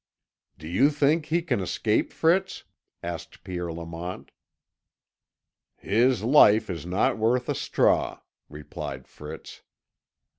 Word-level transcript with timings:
"Do 0.57 0.67
you 0.67 0.89
think 0.89 1.27
he 1.27 1.43
can 1.43 1.59
escape, 1.59 2.11
Fritz?" 2.11 2.63
asked 3.03 3.43
Pierre 3.43 3.71
Lamont. 3.71 4.31
"His 5.77 6.23
life 6.23 6.71
is 6.71 6.87
not 6.87 7.19
worth 7.19 7.47
a 7.47 7.53
straw," 7.53 8.21
replied 8.49 9.07
Fritz. 9.07 9.61